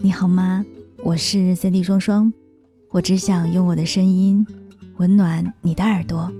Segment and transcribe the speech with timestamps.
[0.00, 0.64] 你好吗？
[1.02, 2.32] 我是 CD 双双，
[2.90, 4.46] 我只想用我的声音
[4.98, 6.32] 温暖你的耳朵。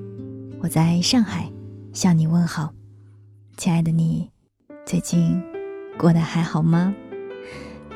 [0.60, 1.50] 我在上海
[1.92, 2.72] 向你问好，
[3.56, 4.30] 亲爱的你，
[4.86, 5.42] 最近
[5.98, 6.94] 过得还好吗？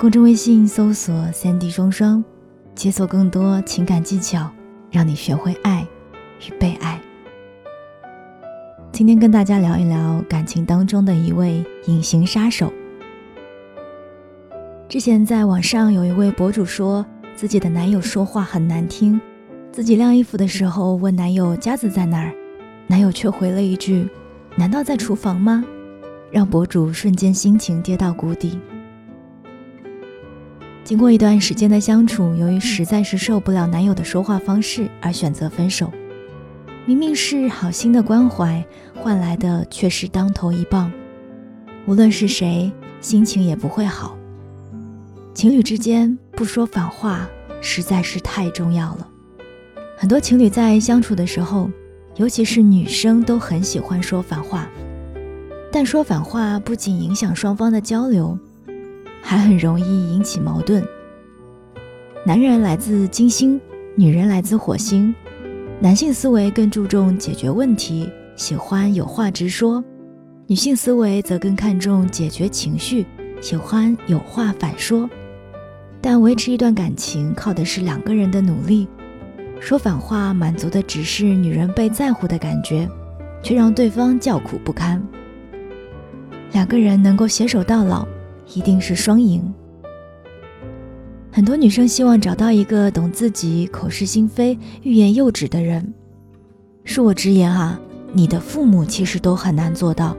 [0.00, 2.24] 公众微信搜索 “CD 双双”，
[2.74, 4.50] 解锁更多情感技巧，
[4.90, 5.86] 让你学会爱
[6.44, 7.00] 与被爱。
[8.90, 12.72] 今天跟大家聊一聊感情当中的一位隐形杀手。
[14.92, 17.02] 之前在网上有一位博主说
[17.34, 19.18] 自己的男友说话很难听，
[19.72, 22.30] 自己晾衣服的时候问男友夹子在哪儿，
[22.86, 24.06] 男友却回了一句
[24.54, 25.64] ：“难道在厨房吗？”
[26.30, 28.58] 让博主瞬间心情跌到谷底。
[30.84, 35.90] 经过一段时间的相处，由于实在是受不了男友的说话方式而选择分手。
[36.84, 38.62] 明明是好心的关怀，
[38.94, 40.92] 换来的却是当头一棒，
[41.86, 42.70] 无论是谁，
[43.00, 44.18] 心情也不会好。
[45.34, 47.26] 情侣之间不说反话
[47.60, 49.08] 实在是太重要了。
[49.96, 51.70] 很多情侣在相处的时候，
[52.16, 54.68] 尤其是女生都很喜欢说反话，
[55.70, 58.38] 但说反话不仅影响双方的交流，
[59.22, 60.84] 还很容易引起矛盾。
[62.26, 63.58] 男人来自金星，
[63.96, 65.14] 女人来自火星，
[65.80, 69.82] 男性思维更注重解决问题，喜欢有话直说；
[70.46, 73.06] 女性思维则更看重解决情绪，
[73.40, 75.08] 喜欢有话反说。
[76.02, 78.88] 但维持一段感情靠的是两个人的努力，
[79.60, 82.88] 说反话满足的只是女人被在乎的感觉，
[83.40, 85.00] 却让对方叫苦不堪。
[86.50, 88.04] 两个人能够携手到老，
[88.52, 89.54] 一定是双赢。
[91.30, 95.94] 很多女生希望找到一个懂自己、口是心非、欲言又止的人。
[96.84, 97.78] 恕我直言哈，
[98.12, 100.16] 你的父母其实都很难做到。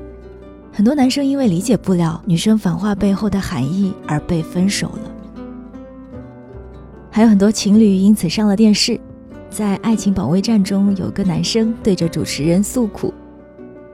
[0.72, 5.13] 很多男生因为理解不了女生反话背后的含义而被分手了。
[7.16, 9.00] 还有很多情侣因此上了电视，
[9.48, 13.14] 在《爱情保卫战》中，有个男生对着主持人诉苦：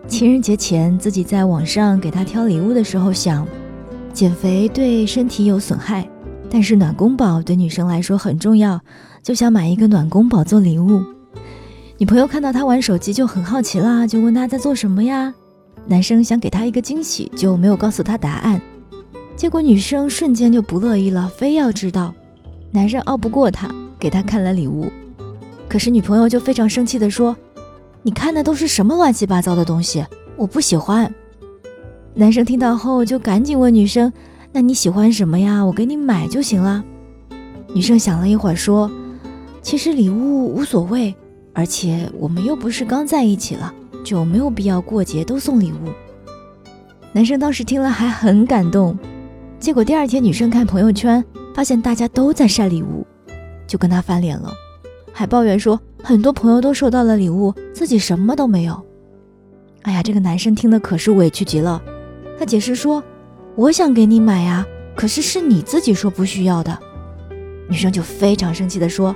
[0.08, 3.46] 情人节前自己在网上给他挑礼物的时候，想
[4.14, 6.10] 减肥对身体有损害，
[6.50, 8.80] 但是暖宫宝对女生来说很重要，
[9.22, 11.04] 就想买一个暖宫宝做礼物。
[11.98, 15.34] 女朋友看到他玩手机就很好奇啦，就问他在做什么呀？
[15.88, 18.62] 男生想给他一个惊喜，就没有告诉他答案，
[19.36, 22.14] 结果女生瞬间就不乐意了，非要知道。
[22.72, 23.68] 男人拗不过他，
[24.00, 24.92] 给他看了礼物，
[25.68, 27.36] 可是女朋友就非常生气地说
[28.04, 31.12] ：“你看的都是什么乱七八糟的东西，我不喜欢。”
[32.14, 34.14] 男生听到后就赶紧问女生
[34.54, 35.66] ：“那你喜欢什么呀？
[35.66, 36.84] 我给你买就行了。”
[37.74, 38.90] 女生想了一会儿说
[39.64, 41.16] ：“其实礼物无所谓，
[41.54, 45.90] 而且我们又不是刚在一起了，就没有必要过节都送礼物。”
[47.14, 48.98] 男生当时听了还很感动，
[49.60, 51.26] 结果第二天女生看朋友圈。
[51.60, 53.06] 发现大家都在晒礼物，
[53.68, 54.50] 就跟他翻脸了，
[55.12, 58.82] 还抱怨说很多朋友都收到了礼物，自己什么都没有。
[59.82, 61.82] 哎呀，这个男生听的可是委屈极了。
[62.40, 63.04] 他解释说
[63.58, 64.66] ：“我想给你买呀，
[64.96, 66.80] 可是是你自己说不需要的。”
[67.68, 69.14] 女生就非常生气的说：“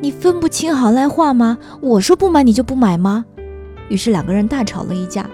[0.00, 1.58] 你分不清好赖话吗？
[1.82, 3.26] 我说不买你就不买吗？”
[3.90, 5.28] 于是两个人大吵了一架。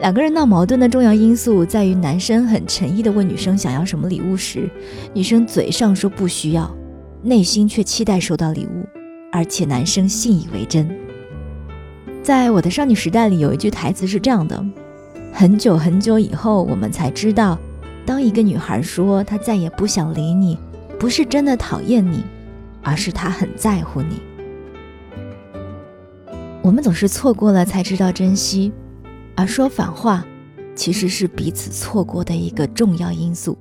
[0.00, 4.66] 两个人闹矛盾的重要因素在于，男生很诚意的问女生想要什么礼物时，
[5.12, 6.74] 女生嘴上说不需要，
[7.22, 8.86] 内心却期待收到礼物，
[9.30, 10.88] 而且男生信以为真。
[12.22, 14.64] 在我的少女时代里，有一句台词是这样的：
[15.34, 17.58] 很久很久以后，我们才知道，
[18.06, 20.56] 当一个女孩说她再也不想理你，
[20.98, 22.24] 不是真的讨厌你，
[22.82, 24.18] 而是她很在乎你。
[26.62, 28.72] 我们总是错过了才知道珍惜。
[29.40, 30.22] 而说反话，
[30.76, 33.56] 其实是彼此错过的一个重要因素。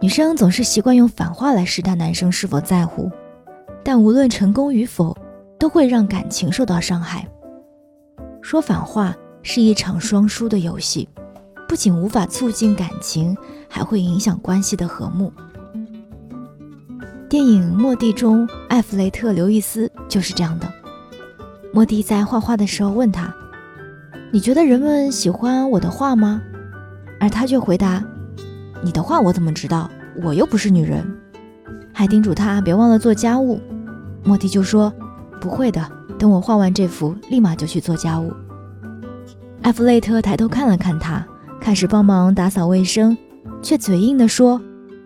[0.00, 3.10] 女生总是习惯用反话来试探男生是否在乎，
[3.84, 5.14] 但无论成功与否，
[5.58, 7.28] 都会让感情受到伤害。
[8.40, 11.06] 说反话是一场双输的游戏，
[11.68, 13.36] 不仅无法促进感情，
[13.68, 15.30] 还会影响关系的和睦。
[17.28, 20.66] 电影《莫蒂》中，艾弗雷特·刘易斯就是这样的。
[21.74, 23.27] 莫蒂在画画的时候问他。
[24.30, 26.42] 你觉得人们喜欢我的画吗？
[27.18, 28.04] 而他却回答
[28.84, 29.90] ：“你的画我怎么知道？
[30.22, 31.02] 我又不是女人。”
[31.94, 33.58] 还叮嘱他别忘了做家务。
[34.22, 34.92] 莫蒂就说
[35.40, 35.82] ：“不会的，
[36.18, 38.30] 等我画完这幅，立马就去做家务。”
[39.62, 41.26] 艾弗雷特抬头看了看他，
[41.58, 43.16] 开始帮忙打扫卫生，
[43.62, 44.60] 却嘴硬地说：“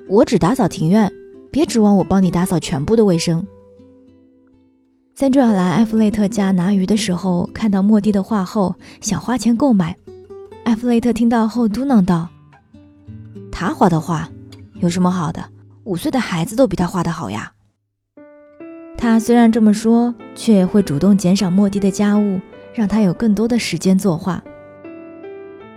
[0.08, 1.10] 我只打扫庭院，
[1.52, 3.46] 别指望我帮你打扫全部的卫生。”
[5.22, 9.96] 三周亚来艾弗雷特家拿鱼的时候，看到莫蒂的画后，想花钱购买。
[10.64, 12.28] 艾弗雷特听到后嘟囔道
[13.52, 14.28] ：“他画的画
[14.80, 15.40] 有什么好的？
[15.84, 17.52] 五岁的孩子都比他画的好呀。
[18.98, 22.40] 他虽然这么说，却会主动减少莫蒂的家务，
[22.74, 24.42] 让他有更多的时间作画。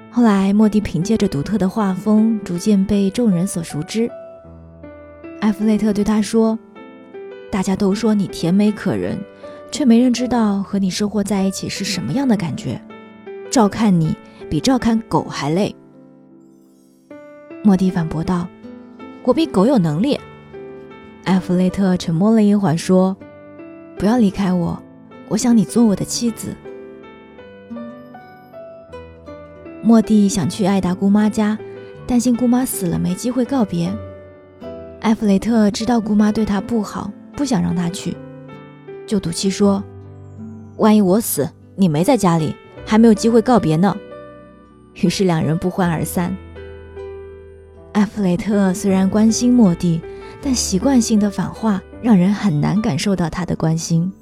[0.09, 4.09] 后来，莫蒂凭借着独特的画风，逐渐被众人所熟知。
[5.39, 6.57] 艾弗雷特对他说
[7.51, 9.19] ：“大家都说你甜美可人，
[9.75, 12.81] 却没人知道和你生活在一起是什么样的感觉。
[13.51, 14.15] 照看你
[14.49, 15.75] 比照看狗还累。”
[17.61, 18.47] 莫蒂反驳道
[19.25, 20.17] ：“我比狗有能力。”
[21.25, 23.17] 艾弗雷特沉默了一会儿，说
[23.99, 24.81] ：“不要离开我，
[25.27, 26.55] 我想你做我的妻子。”
[29.83, 31.59] 莫蒂想去艾达姑妈家，
[32.07, 33.93] 担心姑妈死了没机会告别。
[35.01, 38.15] 艾弗雷特知道姑妈对他不好，不想让他去，
[39.05, 39.83] 就赌气说
[40.77, 42.55] ：“万一我死，你没在家里，
[42.85, 43.95] 还没有机会告别呢。”
[44.95, 46.35] 于是两人不欢而散。
[47.93, 50.01] 艾弗雷特虽然关心莫蒂。
[50.41, 54.13] 但习惯性的反话让人很难感受到他的关心。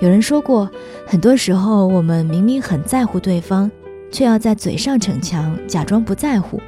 [0.00, 0.70] 有人说过，
[1.06, 3.70] 很多时候我们明明很在乎对方，
[4.10, 6.60] 却要在嘴上逞强，假装不在乎。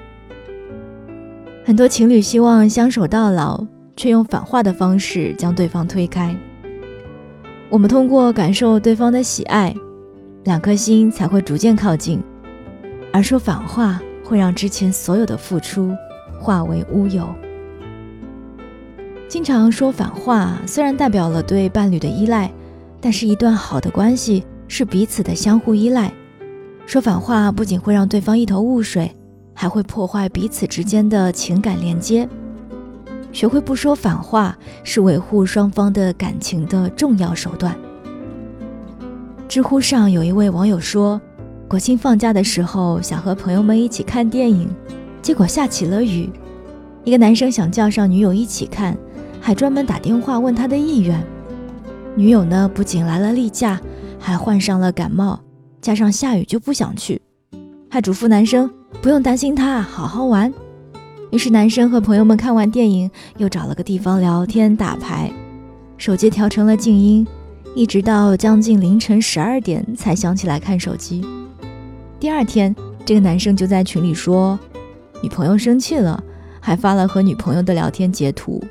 [1.66, 6.34] 很多情侣希望相守到老，却用反话的方式将对方推开。
[7.74, 9.74] 我们通过感受对方的喜爱，
[10.44, 12.22] 两颗心才会逐渐靠近。
[13.12, 15.92] 而说反话会让之前所有的付出
[16.38, 17.28] 化为乌有。
[19.26, 22.48] 经常说反话，虽然代表了对伴侣的依赖，
[23.00, 26.12] 但是一段好的关系是彼此的相互依赖。
[26.86, 29.10] 说反话不仅会让对方一头雾水，
[29.52, 32.28] 还会破坏彼此之间的情感连接。
[33.34, 37.76] 学会不说反话，是维护双方的感情的重要手段。
[39.48, 41.20] 知乎上有一位网友说，
[41.68, 44.70] 国庆放假的时候想和朋友们一起看电影，
[45.20, 46.30] 结果下起了雨。
[47.02, 48.96] 一个男生想叫上女友一起看。
[49.40, 51.22] 还专门打电话问他的意愿，
[52.16, 53.78] 女友呢不仅来了例假，
[54.18, 55.38] 还患上了感冒，
[55.82, 57.20] 加上下雨就不想去，
[57.90, 58.70] 还嘱咐男生
[59.02, 60.50] 不用担心他，好好玩。
[61.34, 65.32] 于是男生和朋友们看完电影，又找了个地方聊天打牌，
[65.98, 67.26] 手机调成了静音，
[67.74, 71.26] 一直到将近凌晨十二点才想起来看手机。
[72.20, 72.72] 第二天，
[73.04, 74.56] 这个男生就在群里说，
[75.20, 76.22] 女朋友生气了，
[76.60, 78.62] 还发了和女朋友的聊天截图。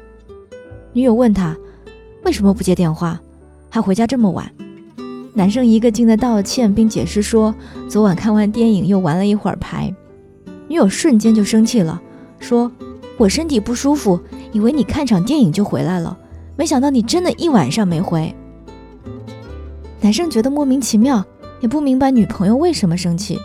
[0.94, 1.54] 女友问他
[2.24, 3.20] 为什么不接电话，
[3.70, 4.50] 还回家这么晚。
[5.34, 7.54] 男生一个劲的道歉，并解释说
[7.90, 9.94] 昨晚看完电影又玩了一会儿牌。
[10.70, 12.02] 女友瞬间就生气了，
[12.44, 12.70] 说
[13.18, 14.20] ：“我身体不舒服，
[14.52, 16.18] 以为你看场电影就回来了，
[16.58, 18.36] 没想到你真的一晚上没回。”
[20.02, 21.26] 男生觉得莫名其妙，
[21.62, 23.40] 也不明白女朋友为什么生气。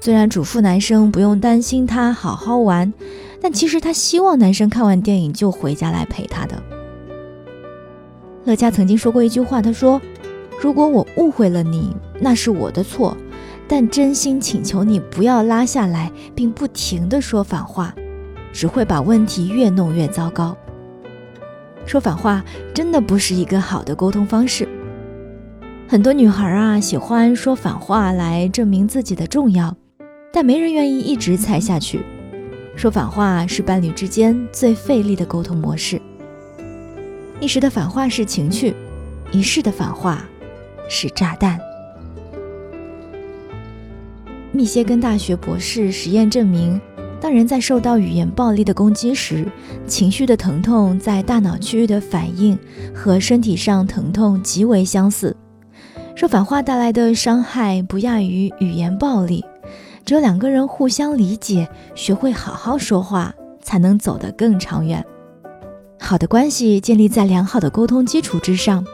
[0.00, 2.90] 虽然嘱咐男生不用担心他，好好玩，
[3.42, 6.60] 但其实他希望男生看完电影就回家来陪他的。
[8.44, 10.00] 乐嘉曾经说过一句话，他说
[10.58, 13.14] ：“如果我误会了你，那是我的错，
[13.68, 17.94] 但真心请求你不要拉下来，并不停地说反话，
[18.52, 20.56] 只会把问题越弄越糟糕。
[21.86, 22.44] 说反话
[22.74, 24.68] 真的不是一个好的沟通方式。
[25.88, 29.76] 很多女孩啊，喜欢说反话来证明自己的重要，
[30.32, 32.00] 但没人愿意一直猜下去。
[32.76, 36.00] 说反话是伴侣之间最费力的沟通模式。”
[37.40, 38.74] 一时的反话是情趣，
[39.32, 40.24] 一世的反话
[40.88, 41.58] 是炸弹。
[44.52, 46.80] 密歇根大学博士实验证明，
[47.20, 49.46] 当人在受到语言暴力的攻击时，
[49.86, 52.58] 情绪的疼痛在大脑区域的反应
[52.94, 55.36] 和身体上疼痛极为相似。
[56.16, 59.44] 说反话带来的伤害不亚于语言暴力，
[60.04, 65.04] 只有两个人互相理解，学会好好说话，才能走得更长远。
[65.98, 68.84] 好的关系建立在良好的沟通基础之上。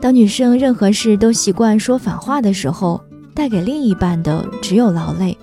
[0.00, 3.00] 当女生任何事都习惯说反话的时候，
[3.34, 5.36] 带给另一半的只有劳累。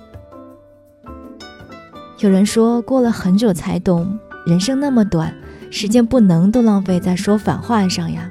[2.18, 5.34] 有人说过了很久才懂，人生那么短，
[5.70, 8.30] 时间不能都浪费在说反话上呀。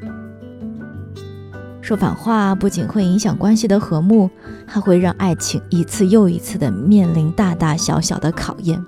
[1.82, 4.30] 说反话不仅会影响关系的和睦，
[4.66, 8.84] 还会让爱情一次又一次的面临大大小小的考验。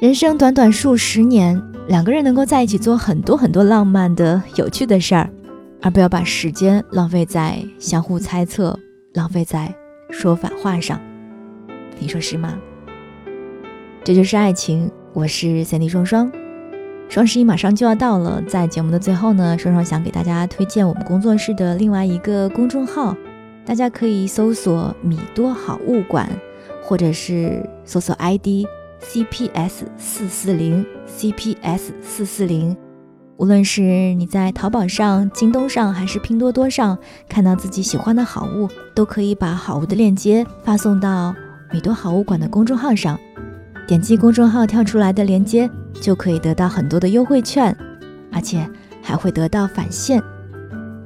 [0.00, 1.62] 人生短短数十年。
[1.88, 5.30] 两个人能够在一起做很多很多浪漫的、有趣的事儿，
[5.80, 8.76] 而不要把时间浪费在相互猜测、
[9.14, 9.72] 浪费在
[10.10, 11.00] 说反话上。
[12.00, 12.58] 你说是吗？
[14.06, 14.88] 这就是爱情。
[15.12, 16.30] 我是三 D 双双，
[17.08, 23.16] 双十一马上就要到了，在节目的最后呢，双双想给大家推荐我们工作室的另外一个公众号，
[23.64, 26.30] 大家可以搜索“米多好物馆”，
[26.84, 28.64] 或者是搜索 ID。
[29.02, 32.76] CPS 四四零 CPS 四四零。
[33.38, 33.82] 无论是
[34.14, 36.96] 你在淘宝上、京东上还是拼多多上
[37.28, 41.34] 看到自己喜欢的好物，都可以把好物的链接发送到
[41.72, 43.18] 米多好物馆的公众号上。
[43.86, 47.76] 点击公众号跳出来的链接，就可以得到很多的优惠券，
[48.32, 48.68] 而且
[49.00, 50.22] 还会得到返现。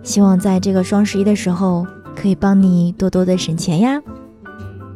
[0.03, 4.01] 希望在这个双十一的时候，可以帮你多多的省钱呀！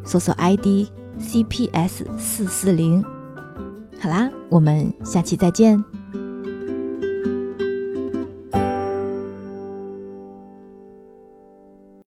[0.02, 0.88] 搜索 ID
[1.20, 3.04] CPS 四四零。
[4.00, 5.82] 好啦，我们下期再见。